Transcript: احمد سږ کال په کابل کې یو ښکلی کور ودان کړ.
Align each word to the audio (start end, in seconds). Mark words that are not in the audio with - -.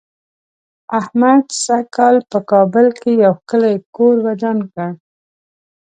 احمد 0.99 1.45
سږ 1.63 1.83
کال 1.95 2.15
په 2.31 2.39
کابل 2.51 2.87
کې 3.01 3.11
یو 3.23 3.33
ښکلی 3.39 3.75
کور 3.95 4.15
ودان 4.27 4.57
کړ. 4.73 4.89